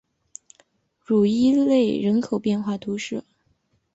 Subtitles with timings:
[1.05, 3.23] 鲁伊勒人口变化图示